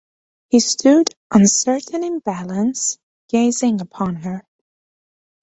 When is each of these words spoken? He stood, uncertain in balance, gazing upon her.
He 0.49 0.59
stood, 0.61 1.13
uncertain 1.29 2.03
in 2.03 2.17
balance, 2.21 2.97
gazing 3.29 3.81
upon 3.81 4.15
her. 4.15 4.43